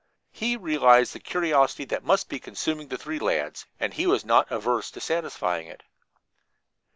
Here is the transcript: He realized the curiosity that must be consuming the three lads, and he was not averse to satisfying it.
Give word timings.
He 0.31 0.57
realized 0.57 1.13
the 1.13 1.19
curiosity 1.19 1.85
that 1.85 2.03
must 2.03 2.27
be 2.27 2.39
consuming 2.39 2.87
the 2.87 2.97
three 2.97 3.19
lads, 3.19 3.67
and 3.79 3.93
he 3.93 4.07
was 4.07 4.25
not 4.25 4.51
averse 4.51 4.89
to 4.89 4.99
satisfying 4.99 5.67
it. 5.67 5.83